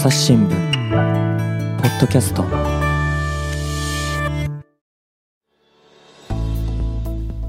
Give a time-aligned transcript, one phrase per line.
[0.00, 0.48] 朝日新聞。
[0.48, 2.42] ポッドキャスト。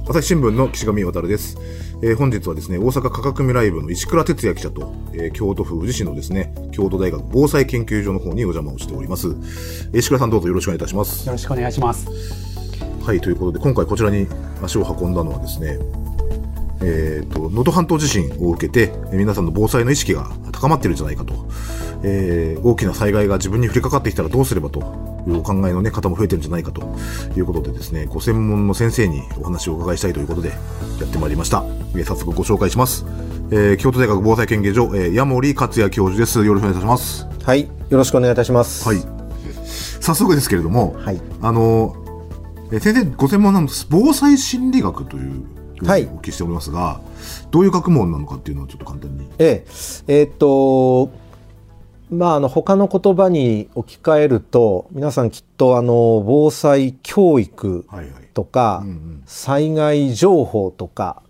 [0.10, 1.58] 朝日新聞の岸上渉です、
[2.04, 9.27] えー本日はですね大阪科学未来部の石倉哲也記者と、えー京都府宇治市のですね京都大学防災研究所の方にお邪魔をしております。
[9.27, 11.25] えー石倉さんどうぞよろしくお願いいたします。
[11.25, 12.05] よろしくお願いします。
[13.02, 14.27] はいということで今回こちらに
[14.61, 15.79] 足を運んだのはですね
[16.84, 21.34] えーと能登半島地震を受けてえー皆さんの防災の意識が高まっているんじゃないかと、
[22.04, 24.79] えー大きな災害が自分に降りかかってきたらどうすればと
[25.28, 26.82] いうお考えの、ね、方も増えてるんじゃないかと。
[27.36, 30.56] いうことでですねご専門の先生にお話をお伺いしたいということでや
[31.06, 31.64] ってまいりました、
[31.96, 33.06] えー早速ご紹介します、
[33.52, 36.44] えー京都大学防災研究所、えー矢森克也教授です。
[36.45, 37.28] よろしくお願いいたします。
[37.44, 38.88] はい、よろしくお願いいたします。
[38.88, 38.98] はい。
[40.00, 41.22] 早速ですけれども、はい。
[41.42, 41.95] あの、
[42.72, 45.44] えー先生ご専門なんです防災心理学という
[45.88, 47.00] はいお聞きしておりますが、
[47.52, 49.28] どういう学問なのかっていうのをちょっと簡単に。
[49.40, 49.66] え
[50.08, 51.09] え、えーっと、
[52.09, 58.30] まあ、あの、他の言葉に置き換えると、皆さんきっと、あの、防災教育はいはい。
[58.34, 58.84] とか、
[59.26, 61.22] 災害情報とか、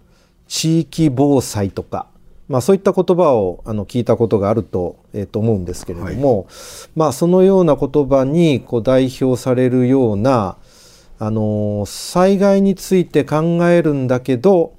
[0.48, 2.08] 地域防災とか、
[2.50, 6.48] まあ、そういった言葉をあの聞いたことがあると,、えーと思うんですけれども、
[6.96, 10.58] まあ、そのような言葉にこう代表されるような
[11.24, 14.74] あの災害について考えるんだけど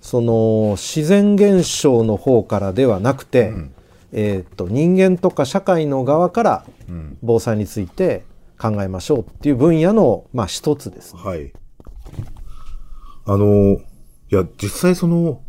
[0.00, 3.52] その自然現象の方からではなくて、
[4.10, 8.24] えー、と人間とか社会の側からうん防災について
[8.58, 11.22] 考えましょうっていう分野の、まあ、一つですね。
[11.22, 11.52] はい。
[13.26, 15.42] あの、いや、実際その、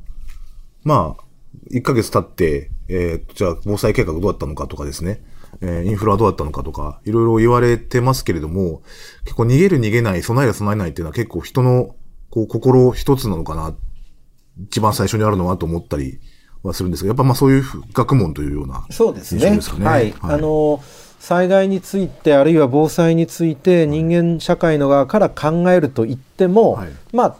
[0.83, 1.23] まあ、
[1.71, 5.23] 1ヶ月経って、えーじゃあ防災計画どうだったのかとかですね、
[5.61, 8.81] えーインフラはどうだったのかとか、いろいろ言われてますけれども、
[9.23, 11.95] 結構逃げる逃げない、備える備えないっていうのは結構人の、
[12.29, 13.75] こう、心一つなのかな、
[14.63, 16.19] 一番最初にあるのはと思ったり
[16.63, 18.85] はするんですが、やっぱまあそういう学問というような。
[18.89, 19.41] そうですね。
[19.41, 19.85] 印象ですかね。
[19.85, 20.35] はい、はい。
[20.35, 20.83] あの
[21.19, 26.89] 災害についてあるいは防災について人間社会の側から考えると言っても、はい。
[27.13, 27.35] まあ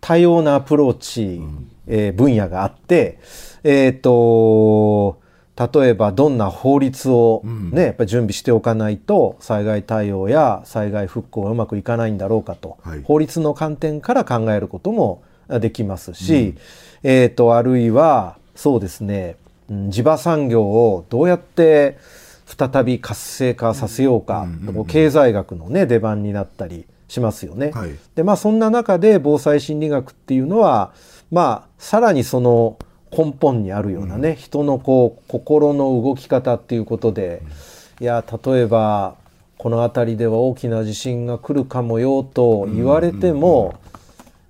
[0.00, 1.40] 多様なアプローチ、
[1.86, 3.18] えー分野があって、
[3.64, 5.20] えっ、と
[5.58, 16.54] 例えばどんな法律をうんね、やっぱり準備しておかないと災害対応や災害復興がうまくいかないんだろうかと、はい法律の観点から考えることもできますし、
[17.02, 19.36] えー、とあるいはそうですね、
[19.70, 21.98] うん地場産業をどうやって
[22.46, 27.72] 再び活性化させようか、う経済学の、ね、出番になったりしますよね。
[27.72, 27.90] はい。
[28.14, 30.92] でまあそんな中で防災心理学っていうのは
[31.30, 32.78] まあさらにその
[33.16, 37.42] 根本にあるようなね、人のこう心の動き方っていうことで、
[38.00, 39.16] いや例えば
[39.56, 43.80] この辺りでは大きな地震が来るかもよと言われても、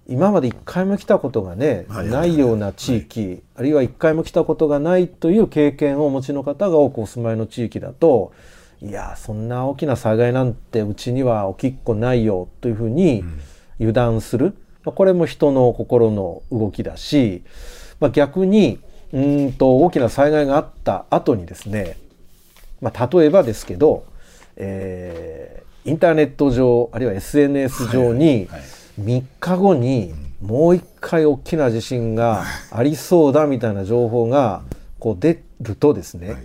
[0.08, 8.32] 今まで一回も来たことがね、はいないような地域、あるいは一回も来たことがないという経験をお持ちの方が多くお住まいの地域だと
[8.80, 13.24] いやそんな大きな災害なんてうちには起きっこないよというふうに
[13.78, 14.54] 油断する、
[14.84, 17.42] まあ、これも人の心の動きだし、
[18.00, 18.78] まあ、逆に
[19.12, 21.96] うーんと大きな災害があった後にですね、
[22.80, 24.04] まあ、例えばですけど、
[24.56, 28.60] えーインターネット上あるいは SNS 上にはい
[29.00, 34.62] 3日後にもう一回大きな地震がありそうだみたいな情報が
[34.98, 36.42] こう出るとですね、はい。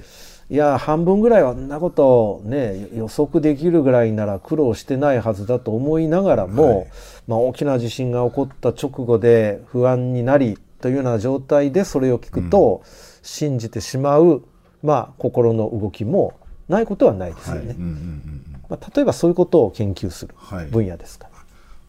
[0.50, 6.88] いや半分ぐらいはあんなことね予測できるぐらいなら苦労してないはずだと思いながらも、はい。
[7.28, 12.84] まあ、大きな地震が起こった直後で不安になりというような状態でそれを聞くと、
[13.22, 14.44] 信じてしまう、
[14.84, 16.34] まあ、心の動きも
[16.68, 17.66] ないことはないですよはい。
[17.66, 17.76] ね。
[17.80, 21.30] うんうんうんまあ、例えばそういうことを研究するはい分野ですか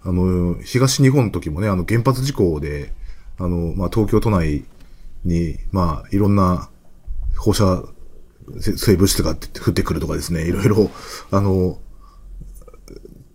[0.05, 0.11] ら。
[0.11, 2.93] あの、東日本の時もね、あの、原発事故で、
[3.37, 4.65] あの、まあ、東京都内
[5.25, 6.71] に、まあ、いろんな
[7.37, 7.83] 放射
[8.61, 10.89] せ性物質が降ってくるとかですね、いろいろ、
[11.33, 11.79] あの、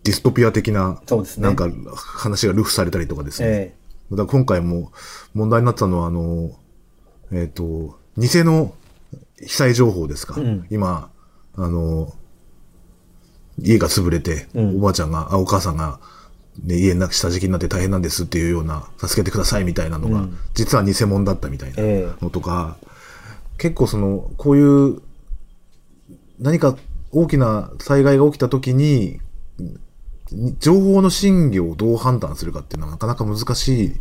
[0.03, 3.47] ディストピア的な、ねなんか話が流布されたりとかですね。
[3.49, 3.78] え
[4.11, 4.91] だ今回も
[5.33, 6.51] 問題になったのは、あの、
[7.31, 8.73] えっ、と、偽の
[9.41, 10.39] 被災情報ですか。
[10.39, 10.67] うん。
[10.69, 11.09] 今、
[11.55, 12.13] あの、
[13.59, 14.77] 家が潰れて、うん。
[14.77, 15.99] おばあちゃんが、あ、お母さんが、
[16.63, 20.37] ね、家の下敷きになって大変なんですっていうような、助けてくださいみたいなのが、うん。
[20.53, 22.77] 実は偽物だったみたいなえのとか、
[23.57, 25.01] 結構その、こういう、
[26.39, 26.75] 何か
[27.11, 29.19] 大きな災害が起きた時に、に
[30.59, 33.95] 情報の真偽をどう判断するかっていうのはなかなか難しい。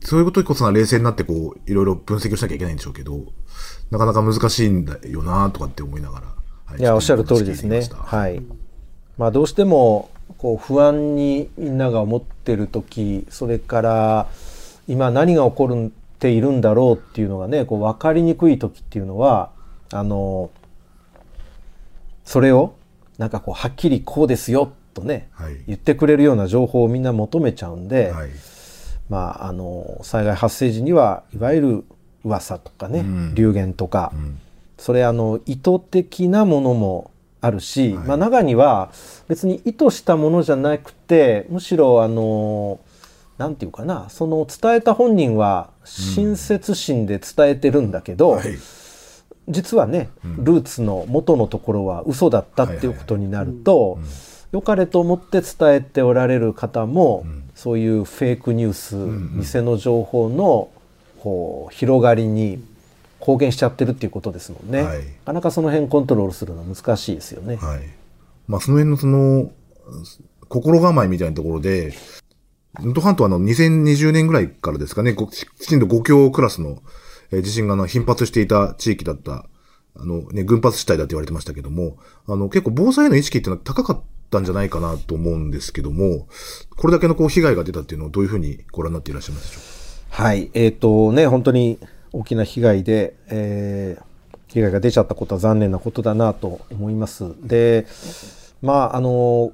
[0.00, 3.20] そういうことこそが冷静になってこう、いろいろ分析をしなきゃいけないんでしょうけど、
[3.90, 6.26] なかなか難しいんだよなとかって思いながら。
[6.66, 7.82] はいいやおっしゃる通りですね。
[7.94, 8.42] はい。
[9.16, 14.28] まあどうしてもこう不安にみんなが思ってる時、それから
[14.86, 19.50] 今何が起こっているんだろうっていうのがね、こう分かりにくい時っていうのは、
[19.92, 20.50] あの
[22.24, 22.74] それを
[23.16, 25.56] なんかこうはっきりこうですよとねはい。
[25.66, 28.30] 言ってくれるような情報をみんな求めちゃうんで、はい。
[29.08, 31.84] まああの災害発生時にはいわゆる
[32.24, 34.38] 噂とかね、うん流言とか、うん。
[34.78, 37.10] それあの意図的なものも
[37.40, 38.90] あるし、はいまあ、中には
[39.28, 42.80] 別に意図したものじゃなくてむしろあの
[43.38, 48.58] なんていうかなその伝えた本人は親切心で伝えてるんだけど、はい。
[49.48, 54.04] 実はね、うんルーツの元のところは嘘だったっていうことになると、うん
[54.52, 60.70] 良かれと思って伝えておられる方も、うんそういうフェイクニュース、んうん偽の情報の
[61.18, 62.62] こう広がりに
[63.18, 67.56] 貢献しちゃってるっていうことですもんね、はいなかなかその辺コントロールするのは難しいですよね。
[67.56, 67.80] はい。
[68.46, 69.50] まあ、その辺のその、
[70.48, 71.94] 心構えみたいなところで、
[72.78, 76.80] 能登半島はあの2020年ぐらいからですかね、ご震度5強クラスの
[77.32, 79.46] えー地震があの頻発していた地域だった、
[79.96, 81.98] あのね、群発地帯だって言われてましたけども、
[82.28, 86.28] あの結構防災への意識っていうのは高かったんじゃないかなと思うんですけども、
[86.76, 89.60] これだけのこう被害が出たっていうのをどういうふうにご覧になっていらっしゃいますでしょ
[90.12, 90.16] う？
[90.16, 91.78] かはい、えっ、とね、本当に
[92.12, 94.08] 大きな被害で、えー
[94.48, 97.34] 被害が出ちゃったことは残念なことだなと思います。
[97.46, 97.86] で、
[98.62, 99.52] まあ、あの、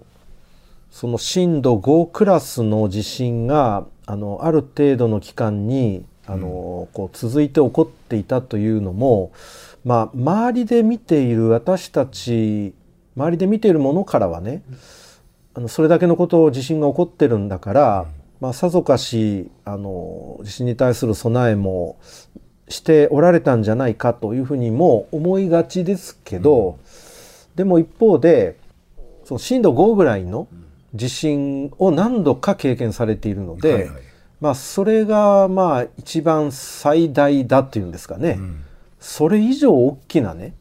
[0.91, 9.33] その震度5クラスの地震が、あの、ある程度の期間に、あの、こう続いて起こっていたというのも、
[9.85, 12.73] まあ、周りで見ている私たち、
[13.17, 14.63] 周りで見ているものからはね、
[15.55, 18.07] あのそれだけのことを地震が起こってるんだから、
[18.41, 21.99] まあ、さぞかしあの地震に対する備えも
[22.69, 26.79] しておられたんじゃないかというふうにも思いがちですけど、
[27.55, 28.59] でも一方で
[29.25, 30.49] その震度5ぐらいの
[30.95, 34.03] 地震を何度か経験されているので、はいはい。
[34.41, 38.37] まあ、それがまあ一番最大だっていうんですかね。
[38.39, 38.65] うん。
[39.01, 40.55] それ以上大きなね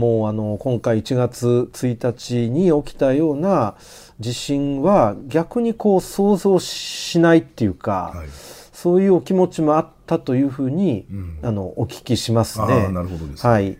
[0.00, 3.74] もうあの今回1月1日に起きたような
[4.18, 8.28] 地震は逆にこう想像しないっていうか、はい。
[8.72, 12.86] そういうお気持ちもあったというふうに、うんあのお聞きしますあね。
[12.88, 13.46] あ、なるほどです。
[13.46, 13.76] はい。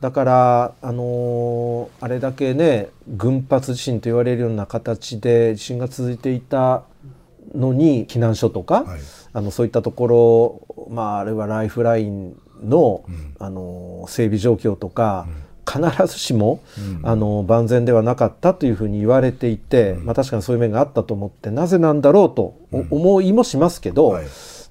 [0.00, 6.84] だから、あのーあれだけね群発地震と言われるような形で地震が続いていた
[7.54, 9.00] のに避難所とか、はい。
[9.34, 15.28] あのそういったところ、まあ、あるいはライフラインの,、うんあの整備状況とか、
[15.68, 17.00] 必ずしも、うん。
[17.02, 24.26] あの万全ではなかったというふうに言われていて、まあ、確かにそういう面があったと思ってなぜなんだろうとお思いもしますけど、はい。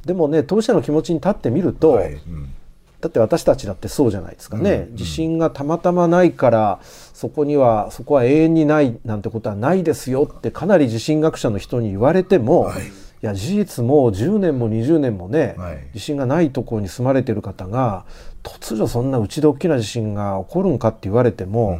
[0.05, 2.13] でもね当事者の気持ちに立ってみると、はい。
[2.13, 2.53] うん。
[2.99, 4.95] だって私たちだってそうじゃないですかね、うん。
[4.95, 6.79] 地震がたまたまないから
[7.13, 12.87] そこにはそこは永遠にないなんてことはないですよってかなり地震学者の人に言われても、はい。
[12.87, 12.89] い、
[13.21, 15.87] や事実もう10年も20年もね、はい。
[15.93, 18.05] 地震がないところに住まれてる方が
[18.47, 21.79] 突如そんなうちで大きな地震が起こるんかって言われても、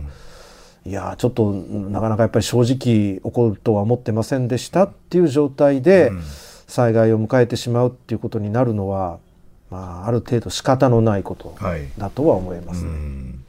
[0.86, 6.22] いやちょっとなかなかやっぱり正直起こるとは思ってませんでしたっていう状態でうん。
[6.68, 9.20] 災害を迎えてしまうっていうことになるのは、
[9.70, 11.88] まあ、ある程度仕方のないことはい。
[11.98, 12.90] だとは思いますね。
[12.90, 13.46] うん。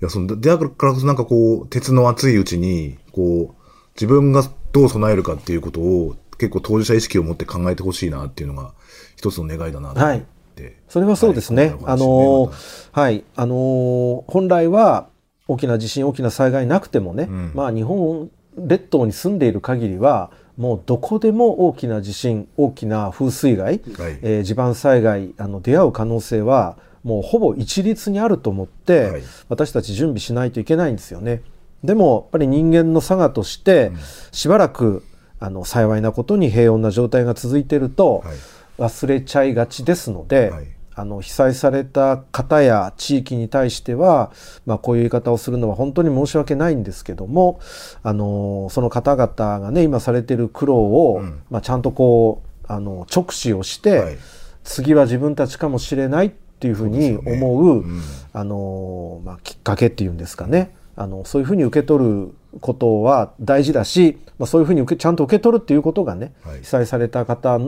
[0.00, 3.62] いや、その、でだからこそなんかこう、鉄の熱いうちに、こう、
[3.94, 8.72] 自分がどう備えるかっていうことを、結構当事者意識を持って考えてほしいなっていうのが、
[9.16, 10.00] 一つの願いだなと。
[10.00, 10.22] 思
[10.66, 10.76] って。
[10.88, 11.66] それはそうですね。
[11.66, 12.52] はいあのー
[12.92, 15.08] はい、あのー本来は
[15.46, 31.42] 大きな地震、大きな災害なくてもね、んまあ日本列島に住んでいる限りは、もうどこでも大きな地震、大きな風水害、はいえー地盤災害、あの出会う可能性は、もうほぼ一律にあると思って、はい私たち準備しないといけないんですよね。
[31.82, 33.92] でもやっぱり人間の差がとして、
[34.32, 35.04] しばらく
[35.40, 38.36] あの幸いなことに平穏な状態が続いていると、はい
[38.78, 40.66] 忘れちゃいがちですので、はい。
[40.94, 44.32] あの被災された方や地域に対しては、
[44.66, 47.60] まあ、こういう言い方をするのは本当に申し訳ないんですけども
[48.02, 51.40] あのその方々がね今されてる苦労を、うん。
[51.50, 54.18] まあ、ちゃんとこうあの直視をして、はい。
[54.64, 57.32] 次は自分たちかもしれないっていうふうにそうね。
[57.32, 58.02] 思ううん。
[58.32, 60.74] あの、まあ、きっかけっていうんですかね。
[60.96, 66.60] あのそういうふうに受け取ることは大事だし、まあ、そういうふうに受けちゃんと受け取るっていうことがね、はい。
[66.60, 67.58] 被災された方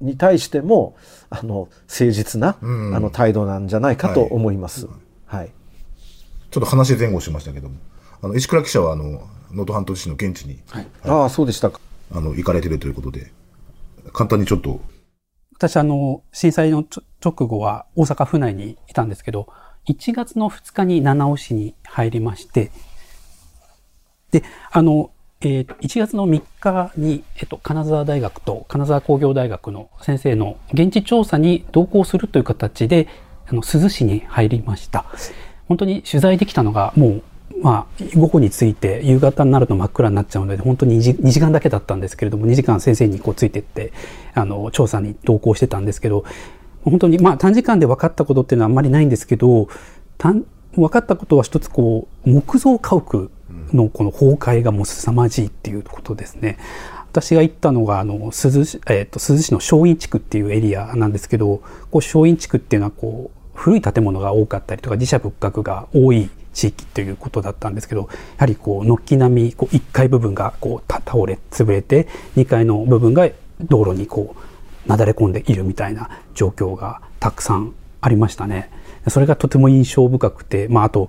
[0.00, 0.96] に対しても
[1.30, 2.94] あの誠実な、うん。
[2.94, 4.88] あの態度なんじゃないかと思います。
[5.26, 5.50] はい、
[6.50, 7.76] ちょっと話前後しましたけども、
[8.22, 9.04] あの、石倉記者は、あの、
[9.50, 10.60] 能登半島地震の現地に、
[11.04, 11.80] ああそうでしたか。
[12.12, 13.30] あの、行かれてるということで、
[14.12, 14.80] 簡単にちょっと、
[15.54, 19.48] 私あの、震災のちょ直後は大阪府内にいたんですけど、
[19.88, 22.70] 1月の2日に七尾市に入りまして、
[24.30, 33.06] で、あの、えー1月の3日に、えっと、金沢大学と金沢工業大学の先生の現地調査に同行するという形で、
[33.46, 35.04] あの、珠洲市に入りました。
[35.68, 37.22] 本当に取材できたのがもう
[37.62, 43.92] まあ、午後に着いて夕方になると真っ暗になっちゃうので本当に 2, 時 ,2 時間だけだったんですけれども2時間先生にこうついてって
[44.34, 46.24] あの調査に同行してたんですけど
[46.84, 49.68] 本当にまあ短時間で分かったことっていうのはあんまりないんですけど
[50.18, 53.30] 分かったことは一つこう木造家屋
[53.72, 56.58] のこの崩壊がもう凄まじいっていうことですね。
[57.10, 68.06] 私が行ったのがあの鈴市、えー、と鈴市の松陰地区っていうエリアなんですけどこう松陰地区っていうのはこう古い建物が多かったりとか自社仏閣が多い地域ということだったんですけどや
[68.38, 73.28] はりこう軒並みこう1階部分がこう倒れ潰れて2階の部分が
[73.60, 74.36] 道路にこ
[74.86, 78.70] うなだれ込んでいるみたいな状況がたくさんありましたね。
[79.08, 81.08] それがとても印象深くて、まあ、あと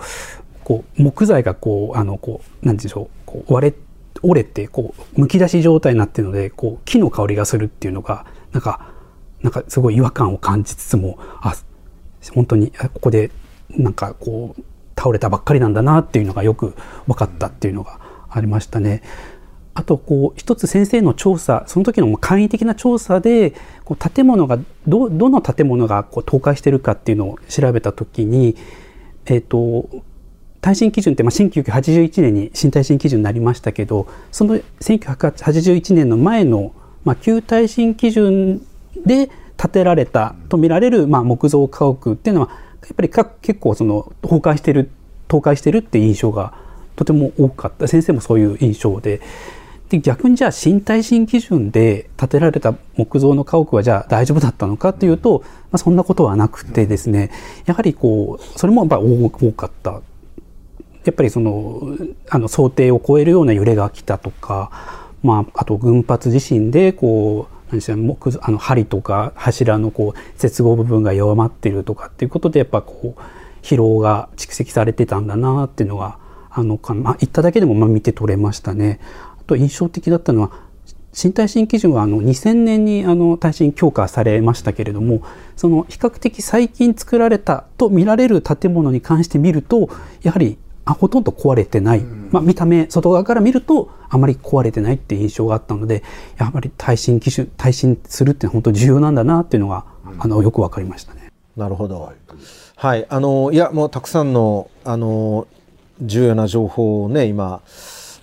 [0.69, 3.75] こう木材がこうあのこう何でしょうこう割れ
[4.21, 8.93] 折れてこうむき出し状態になっているのでこう木の香りがするっていうのがなんか
[9.41, 11.55] なんかすごい違和感を感じつつもあ
[12.35, 13.31] 本当にここで
[13.69, 14.61] なんかこう
[14.95, 16.75] 倒れたばっかりなんだなっていうのがよく
[17.07, 17.99] 分かったっていうのが
[18.29, 19.01] ありましたね。
[19.73, 28.55] あとこう一つ先生の調査その時の簡易的な調査でこう建物がどどの建物がこう倒壊してるかっていうのを調べた時に、
[29.25, 30.03] えーと、
[30.61, 36.73] 耐震基準って、まあ、1981年に新耐震基準になりましたけどその1981年の前の、
[37.05, 38.65] まあ、旧耐震基準
[39.05, 42.49] で建てられたとみられる、まあ、木造家屋っていうのは
[42.81, 44.89] やっぱり結構その崩壊してる
[45.29, 46.53] 倒壊してるっていう印象が
[46.95, 47.87] とても多かった。
[47.87, 49.21] 先生もそういう印象で。
[49.89, 57.31] で逆にじゃあ新耐震基準で建てられた木造の家屋はじゃあ大丈夫だったのかというと、まあ、そんなことはなくてですね
[57.65, 60.01] やはりこうそれもやっぱ多かった。
[61.05, 61.95] やっぱりその
[62.29, 64.69] あの想定を超えるような揺れが来たとか、
[65.23, 73.21] まあ、あと群発地震でこう何でしょう木あの針とか柱のこう接合部分が弱まってるとかっていうことでやっぱこう
[73.61, 76.17] 疲労が蓄積されてたんだなっていうのが
[76.49, 78.99] あのか、まあ、行っただけでもまあ見て取れましたね。
[79.39, 80.51] あと印象的だったのは
[81.13, 85.23] 新耐震基準はあの2000年にあの耐震強化されましたけれども
[85.55, 89.89] その比較的最近作られたと見られる建物に関して見ると
[90.21, 90.57] やはり
[90.89, 96.03] あほとんど壊れてない、まあ、見た目外側から見るとあまり壊れてないっていう印象があったので
[96.37, 99.85] やはり耐震基準耐震するって本当重要なんだなっていうのが、
[100.17, 101.31] あのよく分かりましたね。
[101.55, 102.11] なるほど、
[102.75, 105.47] はい、あのいやもうたくさんのあの
[106.01, 107.61] 重要な情報をね今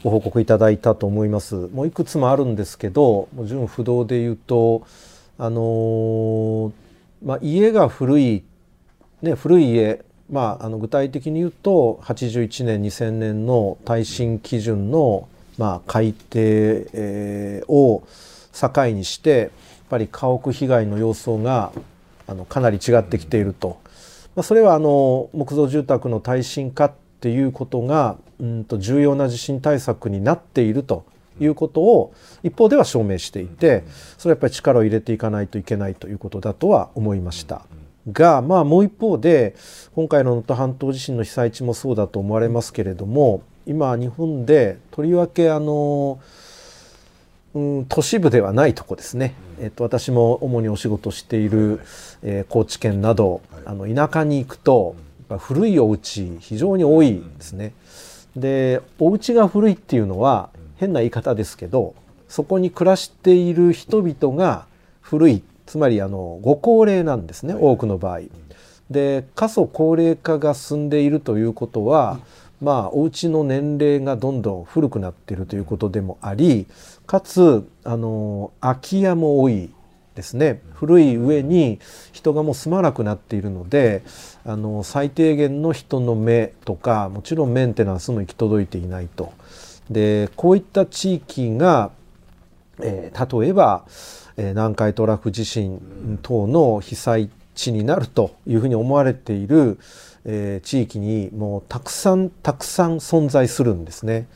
[0.02, 1.54] ご報告いただいたと思います。
[1.54, 4.84] もういくつもあるんですけど、もう純不動で言うと
[5.38, 6.72] あの
[7.24, 8.42] まあ、家が古い
[9.22, 18.02] ね古い家まあ、あの具体的に言うと81年2000年の耐震基準の、まあ、改定、を
[18.52, 19.50] 境にしてやっ
[19.90, 21.72] ぱり家屋被害の様相が
[22.26, 23.78] あのかなり違ってきていると、
[24.34, 31.04] まあ、それはあの木造住宅の耐震化っていうことがうんと重要な地震対策になっていると
[31.38, 33.84] いうことを一方では証明していて
[34.18, 37.62] それはやっぱり力を入れていかないといけないということだとは思いました。
[38.12, 39.54] が、まあ、もう一方で
[39.94, 46.20] 今回の能登半島地震の被災地もそうだと思われますけれども今日本でとりわけあの、
[47.54, 51.80] うん、都市部ではないとこですね、えっと、私も主にお仕事している、
[52.22, 54.94] えー、高知県などあの田舎に行くと
[55.38, 57.72] 古いお家非常に多いですね。
[58.36, 61.94] でお家が古いっていうのは変な言い方ですけど
[62.28, 64.66] そこに暮らしている人々が
[65.00, 68.20] 古いつまりあのご高齢なんですね、多くの場合。
[68.90, 72.20] で過疎高齢化が進んでいるということは、
[72.60, 76.66] まあお家の年齢がどんどん古くなっているということでもあり
[77.06, 79.70] かつあの空き家も多い
[80.14, 81.78] ですね古い上に
[82.12, 84.02] 人がもう住まなくなっているので
[84.44, 89.32] あの最低限の人の目とかもちろんメンテナンスも行き届いていないと。
[89.90, 91.90] でこういった地域が、
[92.80, 93.84] えー、例えば
[94.36, 99.78] え南海トラフ地震等の被災地になるというふうに思われている、
[100.24, 104.26] え地域にもうたくさんたくさん存在するんですね。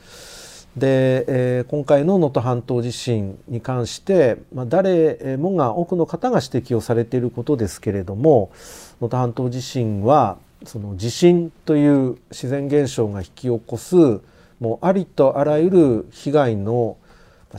[0.75, 8.51] で、え、今回の能登半島地震に関して、まあ、誰もが多くの方が指摘をされていることですけれども
[9.01, 13.95] 能登半島地震はその地震という自然現象が引き起こす
[14.59, 16.97] もうありとあらゆる被害の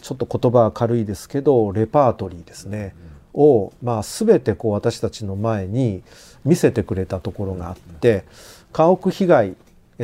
[0.01, 2.95] ちょっと言葉は軽いですけどレパートリーですね、
[3.35, 6.03] を、まあ、全てこう私たちの前に
[6.45, 8.25] 見せてくれたところがあって
[8.73, 9.57] 家屋被害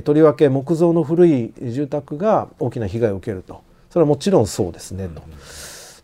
[0.05, 5.23] とりわけ木造の古い住宅が大きな被害を受けるとそれはもちろんそうですねと。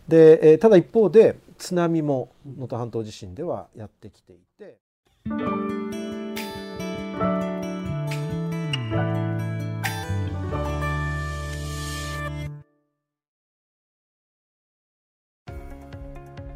[0.07, 4.79] でただ一方で津波も能登半島地震ではやってきていて。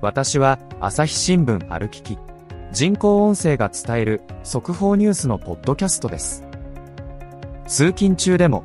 [0.02, 2.18] 私は朝日新聞歩きき
[2.72, 6.48] 人工音声が伝える速報ニュースのポッドキャストです。
[7.68, 8.64] 通勤中でも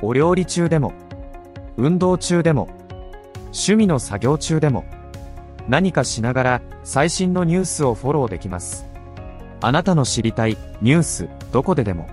[0.00, 0.92] お料理中でも
[1.76, 2.68] 運動中でも
[3.46, 4.84] 趣味の作業中でも
[5.68, 8.86] 何かしながら最新のニュースをフォローできます。
[9.60, 12.06] あなたの知りたいニュースどこででも。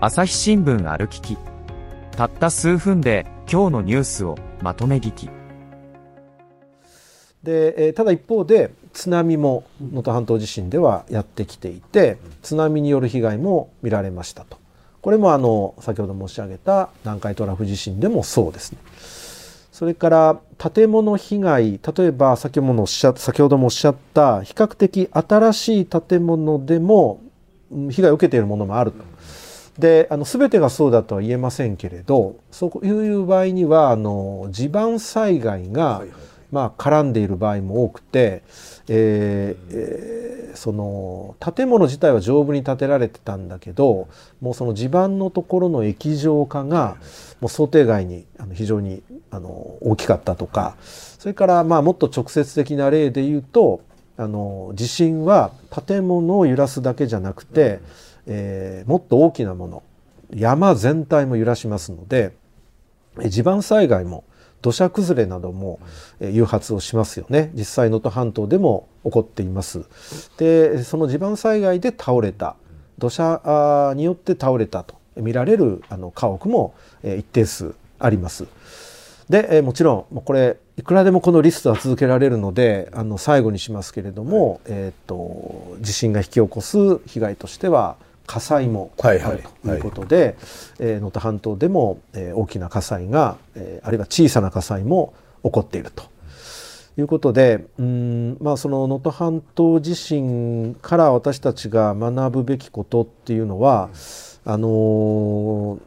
[0.00, 1.36] 朝日新聞歩きき
[2.12, 5.37] たった数分で今日のニュースをまとめ聞き。
[7.42, 14.58] で、ただ一方で津波も能登半島地震ではやってきていて津波による被害も見られましたと。
[15.00, 18.78] これもあの先ほど申し上げた南海トラフ地震でもそうですね。
[19.72, 23.10] それから建物被害例えば先ほどもおっしゃ
[23.90, 27.20] った比較的新しい建物でも
[27.90, 29.04] 被害を受けているものもあると。
[29.78, 36.02] であの全てがそうだとは言えませんけれどそういう場合にはあの地盤災害が、
[36.50, 38.42] まあ、絡んでいる場合も多くて、
[38.88, 44.08] えーえその建物自体は丈夫に建てられてたんだけど
[44.40, 46.96] もうその地盤のところの液状化が
[47.40, 49.50] もう想定外にあの非常にあの
[49.80, 53.82] 大きかったとかそれからまあもっと直接的な例で言うと
[54.16, 55.52] あの地震は
[55.86, 57.80] 建物を揺らすだけじゃなくて、
[58.26, 59.82] えーもっと大きなもの
[60.34, 62.34] 山全体も揺らしますので
[63.28, 64.24] 地盤災害も
[64.62, 65.78] 土砂崩れなども
[66.20, 67.50] えー誘発をしますよね。
[67.54, 69.84] 実際能登半島でも起こっています。
[70.36, 72.56] でその地盤災害で倒れた
[72.98, 78.46] 土砂によって倒れたと見られるあの家屋もえー一定数あります。
[79.28, 87.96] で、えーもちろんもうこれいくらでもこのリストは続けられるのであの最後にしますけれども、えー、と地震が引き起こす被害としては
[88.28, 90.36] 火災もあはいはいるということで
[90.78, 96.04] えー能登半島でも、えー大きな火災が、えーあるいは小さな火災も起こっていると。
[96.98, 103.88] いうことでうーんまあその能登半島地震から私たちが学ぶべきことっていうのは
[104.44, 105.78] あのー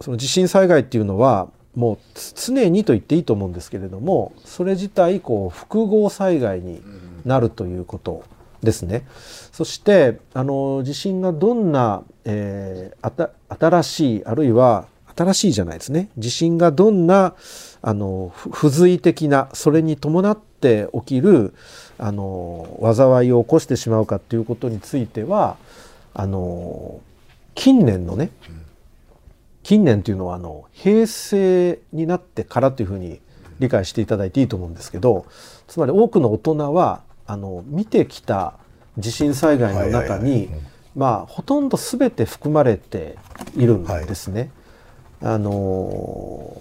[0.00, 6.82] その地震災害っていうのはもうつ常にと言っていいと思うんですけれどもそれ自体こう複合災害に
[7.24, 8.24] なるということ
[8.64, 9.06] ですね。
[9.52, 17.34] そしてあの地震がどんな、えーあた新しいあるいは新しいじゃないですね地震がどんな
[17.82, 21.54] あのふ不随的なそれに伴って起きる
[21.98, 25.56] あの災いを起こしてしまうかということについては
[26.14, 27.00] あの
[27.54, 28.30] 近年のね
[29.62, 33.20] 近年というのはあの平成になってからというふうに
[33.60, 35.26] 理解していただいていいと思うんですけど
[35.68, 38.54] つまり多くの大人はあの見てきた
[38.98, 40.30] 地震災害の中はいはいはい。
[40.30, 40.50] に
[40.94, 43.16] まあほとんど全て含まれて
[43.56, 44.50] いるんですね。
[45.22, 46.60] あの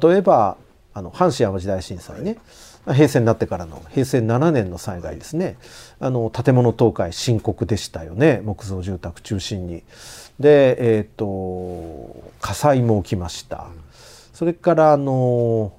[0.00, 0.56] 例えば
[0.94, 2.38] あの阪神・淡路大震災ね、
[2.86, 5.56] 平成になってからの平成7年の災害ですね。
[6.00, 8.40] あの建物倒壊深刻でしたよね。
[8.44, 9.82] 木造住宅中心に。
[10.40, 13.66] で、えー、と火災も起きました。
[14.32, 15.72] それからあの、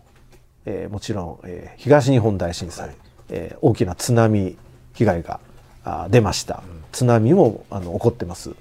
[0.66, 2.96] えーもちろん、えー東日本大震災、
[3.30, 4.58] えー大きな津波
[4.94, 5.40] 被害が
[5.84, 6.64] あ出ました。
[6.92, 8.52] 津波もあの起こってます。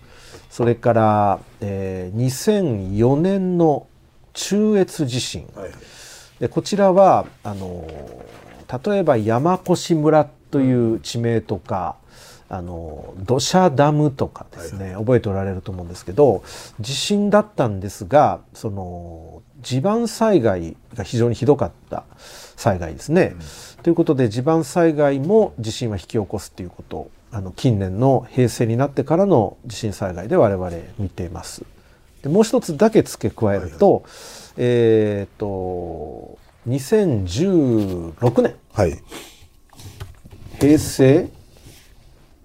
[0.51, 3.87] それから、えー2004年の
[4.35, 5.71] 中越地震、はい
[6.41, 7.85] でこちらはあの
[8.85, 11.97] 例えば山越村という地名とか、
[12.49, 16.43] あの土砂ダムとかですね、覚えておられると思うんですけど
[16.81, 22.05] 地震だったんですがその地盤災害が非常にひどかった
[22.57, 23.35] 災害ですね。
[23.83, 31.64] ということで地盤災害も地震は引き起こすということあの近年の平成になってからの地震災害で我々見ています。
[32.23, 34.05] でもう一つだけ付け加えると、
[34.57, 39.03] えっ、と2016年はい。
[40.61, 41.29] 平成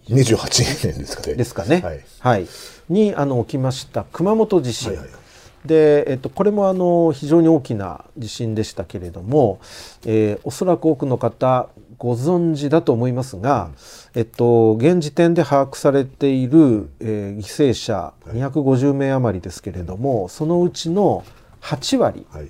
[0.09, 1.33] 28年ですかね。
[1.35, 2.03] ですかね、はい。
[2.19, 2.47] はい
[2.89, 5.22] にあの起きました熊本地震、はいはい
[5.65, 9.59] で、えっと、これもあの非常に大きな地震でしたけれども、
[10.05, 13.69] えーおそらく多くの方ご存知だと思いますが、
[14.13, 21.23] えっと、現時点で把握されている、えー犠牲者250名余りですけれども、そのうちの
[21.61, 22.47] 8割はい。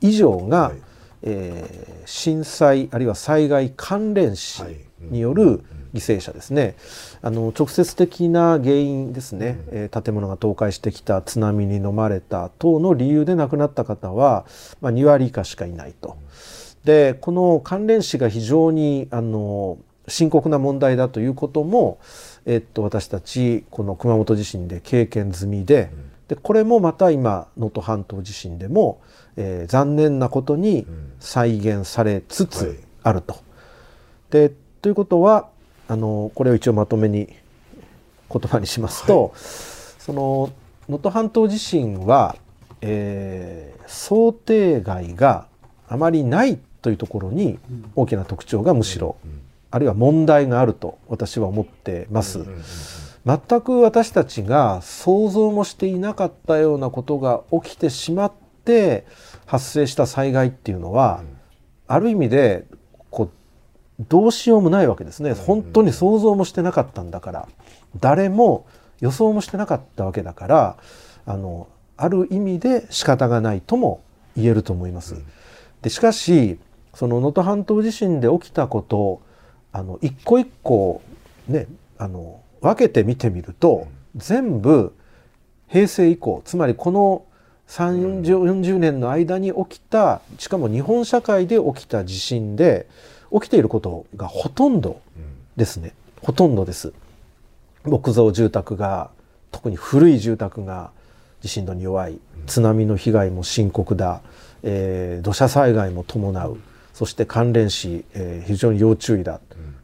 [0.00, 0.82] 以上が、はい。
[1.22, 4.62] えー震災あるいは災害関連死
[5.00, 5.62] による
[5.94, 6.74] 犠牲者ですね、
[7.20, 14.46] あの直接的な原因ですね、えー建物が倒壊してきた津波に飲まれた等の理由で亡くなった方は、
[14.80, 16.16] まあ、2割以下しかいないと。
[16.84, 19.78] でこの関連死が非常にあの
[20.08, 21.98] 深刻な問題だということも、
[22.44, 25.90] えっと、私たちこの熊本地震で経験済みで,、
[26.26, 29.00] でこれもまた今能登半島地震でも、
[29.36, 30.86] えー残念なことに
[31.20, 32.48] 再現されつはい。
[32.48, 33.36] つあると。
[34.30, 35.48] でということは
[35.88, 37.28] あのこれを一応まとめに
[38.30, 40.52] 言葉にしますと、その
[40.88, 42.36] 能登半島地震は、
[42.80, 45.46] えー想定外が
[45.88, 47.58] あまりないというところに
[47.94, 49.16] 大きな特徴がむしろ、
[49.70, 52.40] あるいは問題があると私は思ってます。
[53.24, 58.32] 全く私たちが想像もしていなかったようなことが起きてしまっ
[58.64, 59.04] て
[59.46, 61.22] 発生した災害っていうのは、
[61.86, 62.64] ある意味で
[64.00, 65.32] どうしようもないわけですね。
[65.32, 67.48] 本当に想像もしてなかったんだから。
[68.00, 68.66] 誰も
[69.00, 70.76] 予想もしてなかったわけだから
[71.26, 74.02] あのある意味で仕方がないとも
[74.36, 75.16] 言えると思います。
[75.82, 76.58] でしかし
[76.94, 79.20] その能登半島地震で起きたこと
[79.72, 81.02] あの一個一個
[81.48, 81.66] ね
[81.98, 84.94] あの分けて見てみると全部
[85.68, 87.24] 平成以降つまりこの
[87.68, 92.86] 3 40年の間に起きたしかも日本社会で起きた地震で
[93.32, 95.00] 起きていることがほとんど
[95.56, 95.92] ですね。
[96.20, 96.92] ほとんどです。
[97.84, 99.10] 木造住宅が
[99.50, 100.90] 特に古い住宅が
[101.40, 102.18] 地震度に弱い。
[102.46, 104.20] 津波の被害も深刻だ、
[104.62, 106.58] えー土砂災害も伴う。
[106.92, 109.40] そして関連死、えー非常に要注意だ、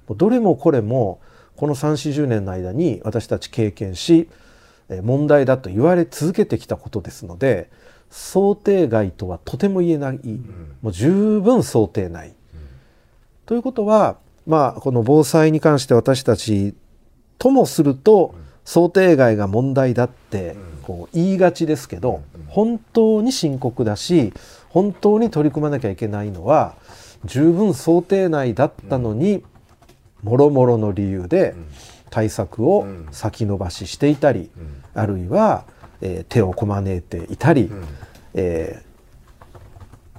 [0.08, 1.20] もうどれもこれも
[1.56, 4.28] この3 4 0年の間に私たち経験し
[4.88, 7.70] えー問題だと言われ続けてきたことですので
[8.10, 10.20] 想定外とはとても言えない、
[10.82, 12.34] もう十分想定内。
[13.48, 16.74] ということはまあこの防災に関して私たち
[17.38, 18.34] ともすると
[18.66, 24.34] 想定外が問題だってこう言いがちですけど本当に深刻だし
[24.68, 26.74] 本当に取り組まなきゃいけないのは
[27.24, 29.42] 十分想定内だったのに
[30.22, 31.54] もろもろの理由で
[32.10, 34.50] 対策を先延ばししていたり
[34.92, 35.64] あるいは、
[36.02, 37.70] えー手をこまねいていたり、
[38.34, 38.88] えー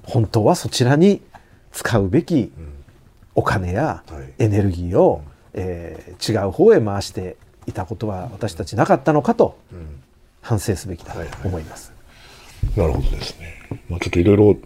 [0.02, 1.22] 本当はそちらに
[1.70, 2.50] 使うべき
[3.34, 4.32] お金やはい。
[4.38, 5.22] エネルギーを、
[5.54, 9.56] えー違う方へ回していたことは私たちなかったのかと
[10.42, 11.92] 反省すべきだと思います。
[12.76, 13.54] なるほどですね。
[13.88, 14.56] まあちょっといろいろ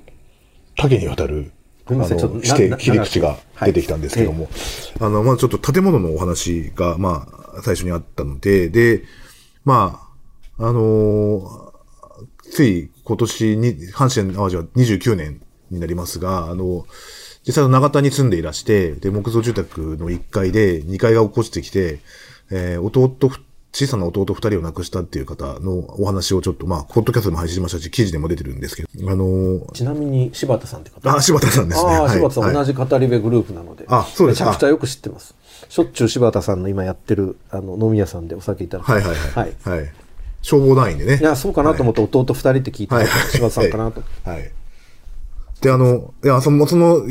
[0.76, 1.52] 多岐にわたる、
[1.86, 3.72] あの、すみませんちょっとな視点、な切り口がはい。
[3.72, 4.48] 出てきたんですけども、
[5.00, 9.04] あの、まあちょっと建物のお話が、まあ最初にあったので、で、
[9.64, 10.00] ま
[10.58, 11.74] あ、あのー
[12.50, 16.86] つい今年に、阪神淡路は29年になりますが、あの、
[17.46, 22.00] 実際の長田に住んでいらして、で、木造住宅の1階で2階が落っこちてきて、
[22.50, 23.40] えー弟ふ、
[23.72, 31.90] 小さな弟2人を亡くしたっていう方のお話をちょっと、まあ、ポッドキャストでも配信しましたし、記事でも出てるんですけど、あのーちなみに柴田さんって方あ、柴田さんですね。
[31.90, 33.84] ああ、はい柴田さん、はい同じ語り部グループなので。
[33.88, 35.34] あそうですめちゃくちゃよく知ってます。
[35.68, 38.90] しょっちゅう柴田さんの今やってる、あの、飲み屋さんでお酒いただく。
[38.92, 39.54] はいはいはい。
[39.64, 39.78] はい。
[39.78, 39.92] はい。
[40.42, 41.18] 消防団員でね。
[41.20, 44.02] いや、そうかなと思って弟二人って聞いて、はい柴田さんかなと。
[44.24, 44.52] はい。
[45.60, 47.04] で、あの、いや、その、その、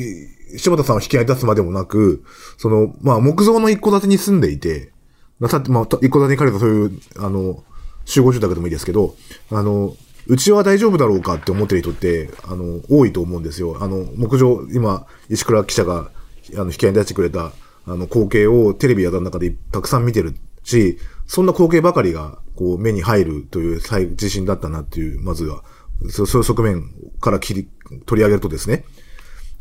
[0.58, 2.24] 柴田さんを引き合い出すまでもなく、
[2.58, 4.92] その、まあ、木造の一戸建てに住んでいて、
[5.40, 7.64] まあ、さっきまあ、一戸建てに借りたそういう、あの、
[8.06, 9.16] 集合住宅でもいいですけど、
[9.52, 9.96] あの、
[10.28, 13.78] うちは大丈夫だろうかって思ってる人って、あの、多いと思うんですよ。
[13.82, 16.12] あの、木造、今、石倉記者が、
[16.56, 17.52] あの、引き合い出してくれた、
[17.86, 25.64] あの、光景をテレビやった中でたくさん見てるし、そんな光景ばかりが、こう、目に入るという自信だったなっていう、まずは、
[26.10, 27.70] そういう側面から切り、
[28.06, 28.86] 取り上げるとですね。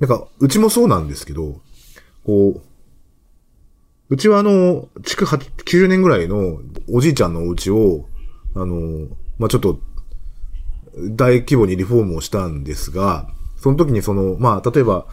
[0.00, 1.60] なんか、うちもそうなんですけど、
[2.24, 2.62] こう、
[4.08, 6.58] うちはあの、築8 90年ぐらいの
[6.92, 8.06] おじいちゃんのお家を、
[8.54, 9.78] あの、まあ、ちょっと、
[11.16, 15.06] 大規模にリフォームをしたんですが、その時にその、まあ、例えば、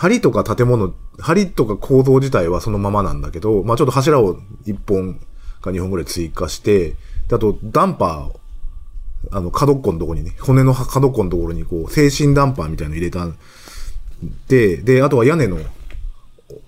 [0.00, 4.36] 梁とか建物、梁とか構造自体はそのままなんだけど、まあ、ちょっと柱を
[4.66, 5.18] 1本
[5.60, 6.90] か2本ぐらい追加して、
[7.28, 8.38] であと、ダンパー、
[9.30, 13.36] あの、角っこのところにね、骨の角っこのところにこう、精神ダンパーみたいなの入れたん
[14.48, 15.58] で、で、あとは屋根の、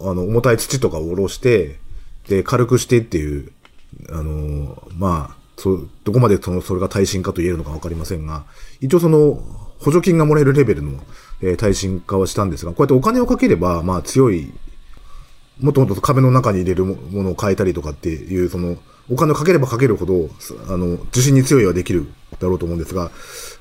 [0.00, 1.78] あの、重たい土とかを下ろして、
[2.28, 3.52] で、軽くしてっていう、
[4.10, 8.44] あのーまあ、そ、どこまでその、それが耐震化と言えるのかわかりませんが、
[8.80, 9.42] 一応その、
[9.78, 10.92] 補助金がもらえるレベルの、
[11.42, 14.52] えー耐震化はしたんですが、こうやってお金をかければ、まあ強い、
[15.60, 18.76] もっともっと壁の中に入れるものを変えたりとかっていう、その、
[19.10, 20.30] お金をかければかけるほど、
[20.68, 22.06] あの、地震に強いはできる
[22.40, 23.10] だろうと思うんですが、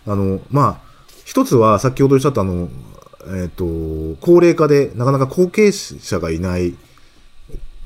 [0.07, 0.93] あの、まあ、
[1.25, 2.69] 一つは先ほどおっしゃったあの、
[3.27, 3.65] えっ、と、
[4.19, 6.75] 高齢化でなかなか後継者がいない、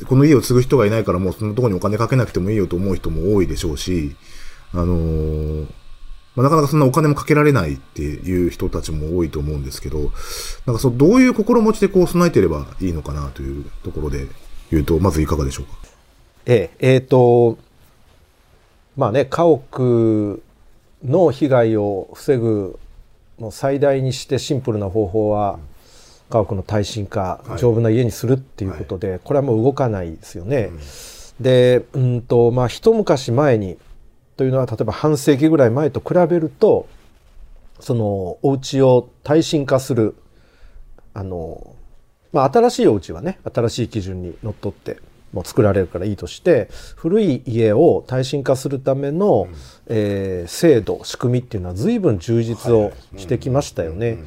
[0.08, 4.16] この家を継ぐ人がいないからもうそのところにお金かけなくてもいいよと思う人も多いでしょうし、
[4.74, 5.68] あのー
[6.36, 10.12] まあ、なかなかそんなお金もかけられないっていう人たちも多いと思うんですけど、
[10.68, 14.28] なんかそう、どういう心持ちでこう備えてればいいのかなというところで
[14.70, 15.72] 言うと、まずいかがでしょうか？
[16.46, 17.58] ええ、えーと、
[18.96, 20.40] まあね、家屋
[21.08, 22.80] の被害を防ぐ、
[23.38, 25.60] もう最大にしてシンプルな方法は、
[26.30, 27.60] 家屋の耐震化、はい。
[27.60, 30.72] 丈夫な家にするっていうことで、これはもう動かないですよね。
[31.40, 33.78] でうんとまあ一昔前に
[34.36, 36.88] というのは例えば半世紀ぐらい前と比べると
[37.80, 40.16] そのお家を耐震化する
[41.14, 41.76] あの、
[42.32, 44.98] まあ、新しいお家はね新しい基準にのっとって
[45.34, 49.48] もう作られるからいいとして古い家を耐震化するための、
[49.88, 54.18] えー制度仕組みっていうのは随分充実をしてきましたよね。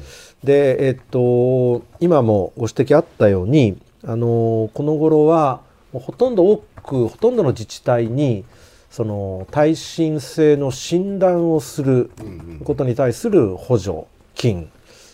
[0.43, 5.61] でえっと今もご指摘あったようにあのこの頃は
[5.93, 8.45] もうほとんど多くほとんどの自治体に
[8.89, 12.11] その耐震性の診断をする
[12.63, 14.69] ことに対する補助金。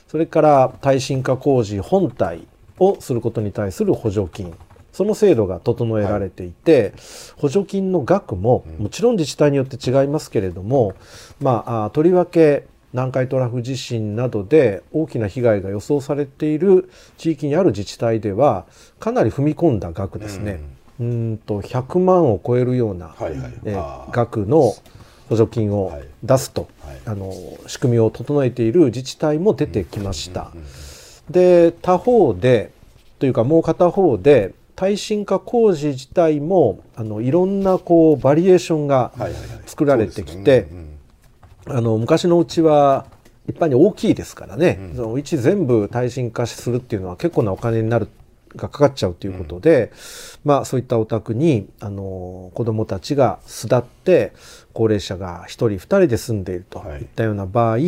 [0.08, 2.48] それから耐震化工事本体
[2.80, 4.54] をすることに対する補助金
[4.98, 6.92] その制度が整えられていて、
[7.36, 10.96] 補助金の額ももちろん自治体によって違いますけれども、
[11.40, 18.66] まああとりわけ南海トラフ地震などで大きな被害が予想されている地域にある自治体では
[19.00, 20.62] かなり踏み込んだ額ですね。
[21.00, 23.54] うーんと100万を超えるような、はいはい。
[23.66, 23.78] え
[24.12, 24.74] 額の
[25.30, 26.98] 補助金を出すと、はい。
[27.06, 27.32] あの
[27.68, 30.50] 仕組みを整えている自治体も出てきました。
[31.30, 32.72] で他方で
[33.20, 39.42] というかもう片方で耐震化工事自体もあのいろんなこうバリエーションがはいはいはい。
[39.66, 40.68] 作られてきて、
[41.66, 43.06] あの昔のうちは
[43.48, 48.08] 一般に大きいですからね、そのうち全部耐震化するっていうのは結構なお金になる
[48.56, 49.92] がかかっちゃうということで、
[50.46, 54.34] まあそういったお宅にあの子どもたちが巣立って
[54.74, 57.02] 高齢者が1人2人で住んでいるとはい。
[57.02, 57.80] いったような場合、あ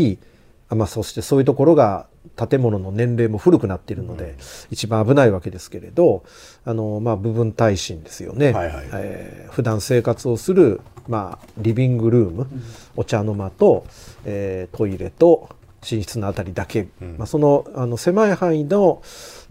[0.76, 2.06] まあ、そしてそういうところが
[2.36, 4.36] 建物の年齢も古くなっているので、
[4.70, 6.24] 一番危ないわけですけれど
[6.64, 8.88] あの、まあ、部分耐震ですよね、はいはい。
[8.94, 12.48] えー普段生活をする、まあ、リビングルーム、
[12.96, 13.86] お茶の間と、
[14.26, 15.50] えートイレと
[15.82, 19.02] 寝室のあたりだけ、まあ、そのあの狭い範囲の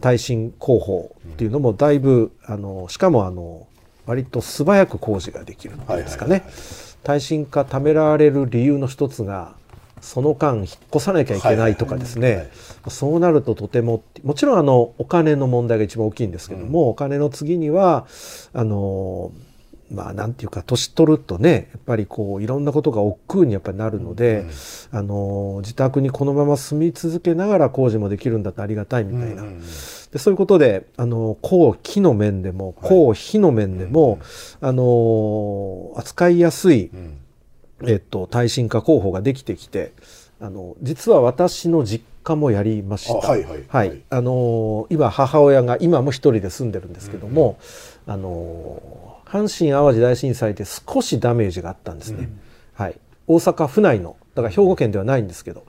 [0.00, 3.66] 耐震工法っていうのもだいぶあのしかもあの
[4.06, 9.54] 割と素早く工事ができるんですかね、はいはいはい耐震化ためられる理由の一つが
[10.00, 12.50] その間引っ越さなきゃいけないとかですね、はいはいは
[12.88, 12.90] い。
[12.90, 18.06] そうなるととてももちろんあのお金の問題が一番大きいんですけども、お金の次には
[18.52, 19.32] あの
[19.90, 24.44] まあなんていうか年取るとねやっぱりこういろんなことが億劫にやっぱりなるので、
[24.90, 29.44] あの自宅にこのまま住み続けながら工事もできるんだってありがたいみたいな、
[30.12, 34.18] でそういうことであの工期の面でも工費の面でも、
[34.60, 36.90] あの扱いやすい、
[37.86, 39.92] えっと、耐震化工法ができてきて
[40.40, 43.14] あの実は私の実家もやりました。
[43.14, 44.02] あはいはいはい。
[44.10, 47.58] あの今母親が今も一人で住んでるんですけども、
[48.06, 52.28] あの阪神・淡路大震災で少しダメージがあったんですね。
[52.74, 55.64] はい、大阪府内のだから兵庫県ではないんですけど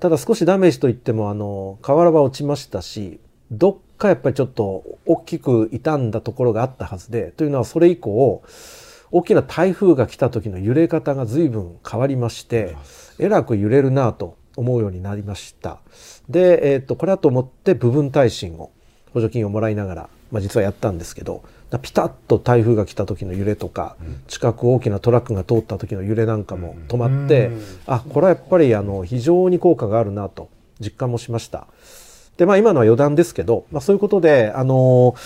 [0.00, 8.42] ただ少しダメージといってもあの瓦は落ちましたしどっかやっぱりちょっと大きく傷んだところがあったはずでというのはそれ以降
[9.10, 12.76] 大きな台風が来た時の揺れ方が随分変わりまして
[13.18, 15.78] えらく揺れるなと思うようになりました。
[16.28, 18.70] で、えー、とこれだと思って部分耐震を
[19.12, 21.44] 補助金をもらいながら、まあ、実はやったんですけど
[21.82, 23.96] ピタッと台風が来た時の揺れとか、
[24.28, 27.50] 近く大きなトラックが通った時の揺れなんかも止まって、
[27.86, 30.48] あこれはやっぱりあの非常に効果があるなと
[30.80, 31.66] 実感もしました。
[32.36, 35.16] でまあ今のは余談ですけど、まあ、そういうことであの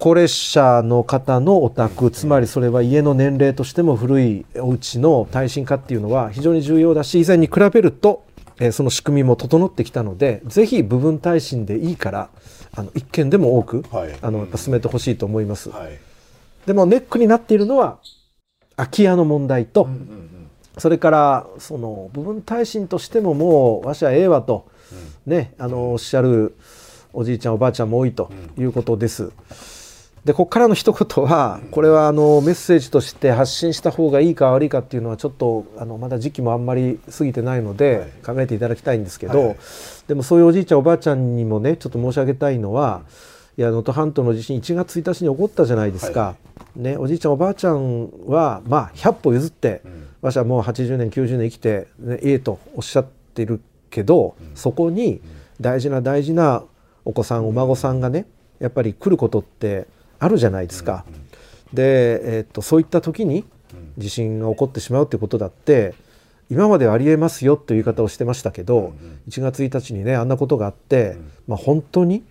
[0.00, 8.24] 高齢者の方のお宅つまりそれは家の年齢としても古いお家の耐震化っていうのは非常に重要だし以前に比べると、
[8.58, 12.30] えーその仕組みも整ってきたのでぜひ部分耐震でいいから
[12.72, 14.16] あの一件でも多く、はい。
[14.22, 15.68] あの進めてほしいと思います。
[15.68, 15.98] はい。
[16.64, 17.98] でもネックになっているのは
[18.76, 19.86] 空き家の問題と、
[20.78, 24.70] それからその部分耐震としてももうわしはええわと、
[25.26, 26.56] ねあのおっしゃる
[27.12, 29.32] おじいちゃんおばあちゃんも多いということです。
[30.24, 39.56] でここからの一言はこれはあのメッセージとして発信した方がいいか悪いかっていうのはちょっとあのまだ時期もあんまり過ぎてないので考えていただきたいんですけど、はい。
[40.08, 43.02] でもそういうおじいちゃんおばあちゃんにもねちょっと申し上げたいのは、
[43.56, 46.20] いや能登半島の地震1月1日に起こったじゃないですか。
[46.20, 46.36] は
[46.76, 49.82] ね、おじいちゃんおばあちゃんはまあ100歩譲って、
[50.20, 55.22] わしはもう80年90年生きて、ね、ええとおっしゃってるけど、そこに
[55.60, 56.62] 大事な大事な
[57.04, 58.26] お子さんお孫さんがね
[58.58, 59.86] やっぱり来ることって
[60.20, 61.04] あるじゃないですか。
[61.72, 63.44] で、えっとそういった時に
[63.98, 65.94] 地震が起こってしまうっていうことだって
[66.48, 68.92] 今まではありえますよという言い方をしてましたけど、
[69.28, 72.22] 1月1日にねあんなことがあって、まあ、本当に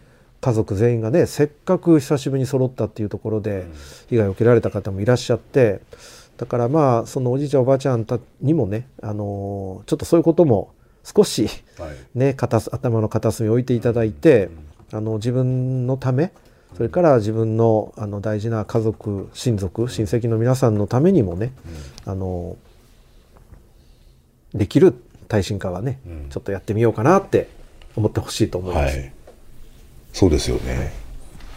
[0.42, 3.68] 家族全員がねせっかく久しぶりに揃ったっていうところで
[4.10, 5.82] 被害を受けられた方もいらっしゃって
[6.38, 10.74] だからまあそのおじいちゃんおばあちゃんたにもね、あのーちょっとそういうことも
[11.04, 11.90] 少しはい。
[12.14, 14.50] ね片す頭の片隅に置いていただいて、
[14.92, 16.32] あの自分のため
[16.76, 21.52] それから自分のあの大事な家族親族親戚の皆さんのためにもね、
[22.06, 22.56] あの
[24.54, 24.94] できる
[25.28, 26.30] 耐震化はね、うん。
[26.30, 27.50] ちょっとやってみようかなって
[27.96, 28.98] 思ってほしいと思います。
[28.98, 29.14] はい。
[30.12, 30.92] そうですよね。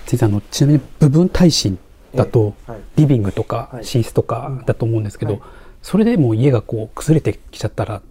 [0.06, 1.78] 先生あのちなみに部分耐震
[2.14, 2.80] だとはい。
[2.96, 3.84] リビングとかはい。
[3.84, 5.42] 寝室とかだと思うんですけど、はい。
[5.82, 8.02] それでもう家がこう崩れてきちゃったら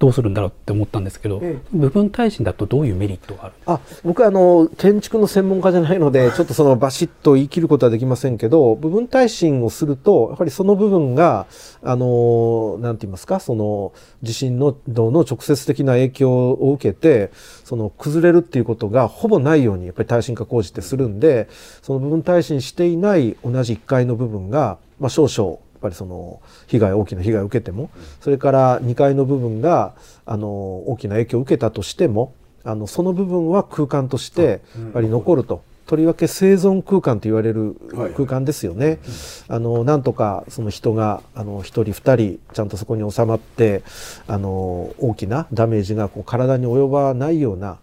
[0.00, 1.76] どうするんだろうって思ったんですけど、ええ。
[1.76, 11.46] 部分耐震だとどういうメリットがあるあ僕はあの建築の専門家じゃないのでちょっとそのバシッと言い切ることはできませんけど部分耐震をするとやっぱりその部分が
[11.82, 13.40] あのなんて言いますか？
[13.40, 17.30] その地震のの直接的な影響を受けて
[17.64, 21.48] その崩れるっていうことがほぼないようにやっぱり耐震化工事ってするんで
[21.82, 27.90] その部分耐震していない同じ1階の部分が、まあ、少々ぱりその被害大きな被害を受けても
[28.20, 29.94] それから2階の部分が
[30.26, 35.62] あの大きな影響を受けたとしてもあのその部分は空間としてやっぱり残ると。
[35.90, 39.00] とりわけ生存空間と言われるはい空間ですよね。
[39.48, 43.82] あのなんとかその人があの一人二人ちゃんとそこに収まって
[44.28, 47.78] あの大きなダメージがこう体に及ばないような、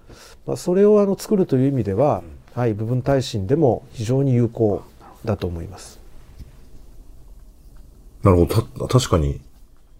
[0.46, 2.24] まあ、それをあの作るという意味では、
[2.56, 4.84] はい、部分耐震でも非常に有効
[5.26, 5.97] だと思います。
[8.24, 8.62] なるほど。
[8.62, 9.42] た、確かに。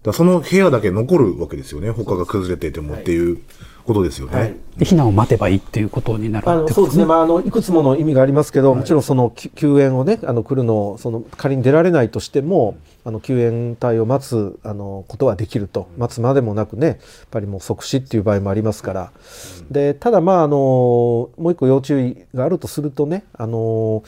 [0.02, 1.90] だその部屋だけ残るわけですよね。
[1.90, 3.38] 他が崩れていてもっていう
[3.84, 4.38] ことですよね。
[4.38, 16.96] はいで避難を待てばいいっていうことになるあってことのそうですね、まあ、あのいくつもの意味がありますけど、もちろんそのき救援をねあの来るのをその仮に出られないとしてもあの救援隊を待つあのことはできると待つまでもなくねやっ
[17.32, 19.12] ぱりもう即死っていう場合もありますから、
[19.68, 24.04] でただまああのもう一個要注意があるとするとねあの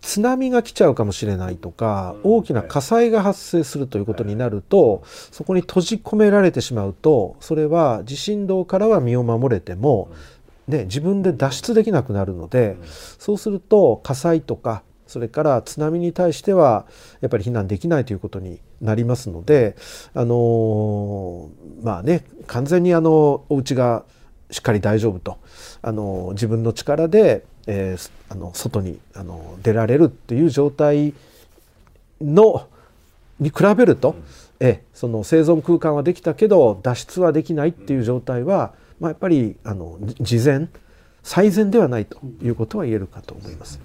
[0.00, 10.10] 津波が来ちゃうかもしれないとか大きな火災が発生するということになるとそこに閉じ込められてしまうとそれは地震動からは身を守れても、
[10.68, 12.76] ね、自分で脱出できなくなるので
[13.18, 16.86] そうすると火災とかそれから津波に対しては
[17.20, 19.76] やっぱり避難できないということになりますので
[20.14, 21.50] あの
[21.82, 24.04] まあね完全にあのお家が
[24.50, 25.38] しっかり大丈夫と
[25.82, 31.14] あの自分の力で、えーあの外にあの出られるっていう状態
[32.20, 32.66] の
[33.38, 34.16] に比べると、
[34.58, 40.68] えその生存空間はできたけど脱出はできないっていう状態は、まあ、やっぱりあのじ事前
[41.22, 43.80] 最善ではないということは言えるかと思います。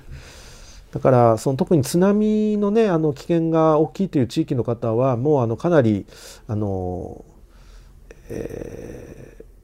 [0.91, 6.05] だからその特に津波のねあの危険が大きいという地域の方はもうあのかなり
[6.47, 7.23] あの、
[8.29, 9.21] えー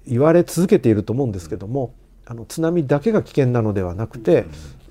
[0.07, 1.93] 言われ続けていると思うんですけども
[2.29, 4.45] あの津波だけが危険なのではなくて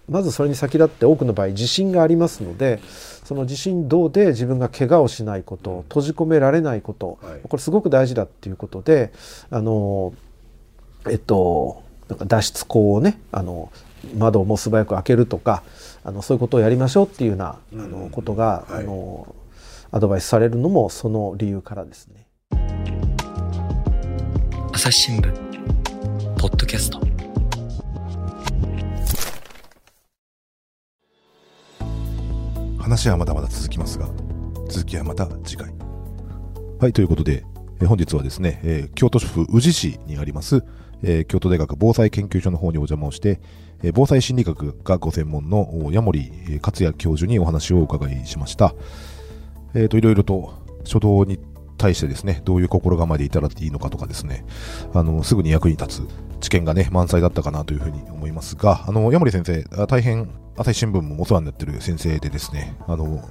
[0.08, 2.80] まずそれに先立って多くの場合地震がありますので
[3.24, 7.40] その地震動で自分が怪我をしないこと閉じ込められないことはい。
[7.48, 9.12] これすごく大事だっていうことで
[9.50, 10.14] あの
[11.08, 13.70] えっとなんか脱出口をねあの
[14.16, 15.62] 窓をもう素早く開けるとか
[16.04, 18.80] あのそういうことをやりましょうっていうようなあのことが、はい。
[18.80, 19.34] あの
[19.92, 22.26] アドバイスされるのもその理由からですね。
[24.72, 25.32] 朝日新聞
[26.38, 27.15] ポッドキャスト
[32.86, 34.08] 話はまだまだ続きますが、
[34.68, 35.74] 続きはまた次回。
[36.78, 37.44] はい、ということで、
[37.80, 40.62] え本日はですね、え京都府宇治市にあります、
[41.02, 43.40] え京都大学防災研究所の方にお邪魔をして、
[43.82, 46.30] え防災心理学がご専門の矢森
[46.62, 48.72] 克也教授にお話をお伺いしました。
[49.74, 51.40] えっ、と、いろいろと初動に
[51.76, 54.44] 対してですね、どういう心構えでいたらいいのかとかですね、
[54.94, 56.08] あの、すぐに役に立つ
[56.40, 63.22] 知見がね、満載だったかなというふうに思いますが、あの、矢森先生、大変、朝日新聞もお世話になってる先生でですね、あの、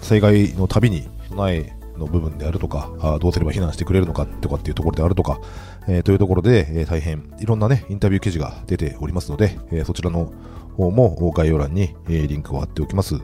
[0.00, 5.40] 災害のたびに備えの部分であるとか、あどうすれば避難してくれるのかとかっていうところであるとか、
[5.88, 10.32] えーというところで、えー大変いろんなね、インタビュー記事が出ておりますので、えーそちらの
[10.76, 13.16] 方も概要欄に、えリンクを貼っておきます。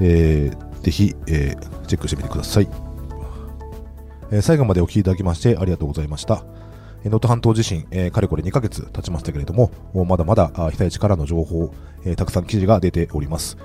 [0.00, 1.56] えーぜひ、え
[1.86, 2.87] チェックしてみてください。
[4.30, 6.44] え最後までお聞きいただきましてありがとうございました。
[7.04, 9.70] え能登半島地震、えーかれこれ2ヶ月経ちましたけれども、
[10.06, 11.72] まだまだ被災地からの情報、
[12.04, 13.56] えーたくさん記事が出ております。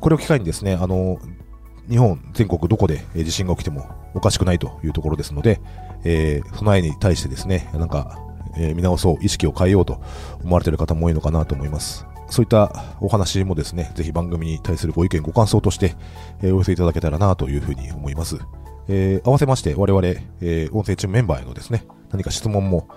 [0.00, 1.18] これを機会にですね、あの、
[1.88, 5.60] 日本全国どこで地震が起きてもおかしくないというところですので、
[6.04, 8.18] えー備えに対してですね、なんか、
[8.58, 10.00] え見直そう、意識を変えようと
[10.42, 12.06] 思われている方も多いのかなと思います。
[12.28, 15.94] そういったお話もですね、ぜひ番組に対するご意見、ご感想として、
[16.42, 18.38] えお寄せいただけたらなというふうに思います。
[18.88, 20.06] えー合わせまして、我々、
[20.40, 22.88] えー音声中メンバーへのですね、何か質問も、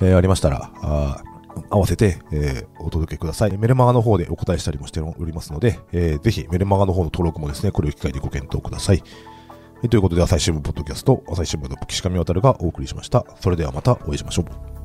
[0.00, 1.22] えーありましたら、あ
[1.70, 3.56] 合わせて、えーお届けください。
[3.56, 8.98] メルマガの方でお答えしたりもしておりますので、えーぜひメルマガの方の登録もですね、これを機会にご検討ください。
[8.98, 9.02] は
[9.84, 13.24] いということで、朝日新聞ポッドキャスト、朝日新聞の岸上渡がお送りしました。
[13.40, 14.75] それではまたお会いしましょう。